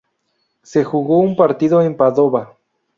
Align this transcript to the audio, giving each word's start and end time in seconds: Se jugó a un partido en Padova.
Se 0.63 0.83
jugó 0.83 1.17
a 1.21 1.25
un 1.25 1.35
partido 1.35 1.79
en 1.83 1.95
Padova. 1.95 2.57